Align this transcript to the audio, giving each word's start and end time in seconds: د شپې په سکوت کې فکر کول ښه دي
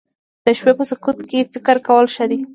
د 0.45 0.47
شپې 0.57 0.71
په 0.77 0.83
سکوت 0.89 1.17
کې 1.29 1.49
فکر 1.53 1.75
کول 1.87 2.05
ښه 2.15 2.25
دي 2.29 2.39